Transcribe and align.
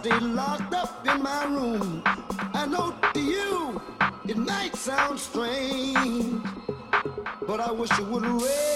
stay 0.00 0.18
locked 0.20 0.72
up 0.72 1.06
in 1.06 1.22
my 1.22 1.44
room. 1.44 2.02
I 2.54 2.64
know 2.66 2.94
to 3.12 3.20
you 3.20 3.80
it 4.26 4.36
might 4.38 4.74
sound 4.74 5.20
strange, 5.20 6.42
but 7.46 7.60
I 7.60 7.70
wish 7.70 7.90
it 7.98 8.06
would 8.06 8.24
rain. 8.24 8.69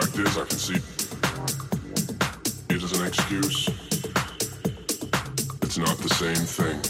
fact 0.00 0.18
is, 0.18 0.36
I 0.36 0.44
can 0.44 0.58
see 0.58 0.74
it 2.68 2.82
as 2.82 2.92
an 2.98 3.06
excuse. 3.06 3.68
It's 5.62 5.78
not 5.78 5.96
the 5.98 6.08
same 6.08 6.34
thing. 6.36 6.80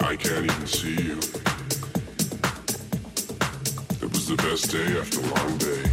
I 0.00 0.16
can't 0.16 0.44
even 0.44 0.66
see 0.66 0.96
you. 1.02 1.18
It 4.02 4.10
was 4.12 4.28
the 4.28 4.36
best 4.36 4.70
day 4.70 4.98
after 4.98 5.20
a 5.20 5.22
long 5.34 5.58
day. 5.58 5.84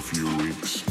Few 0.00 0.26
weeks. 0.38 0.89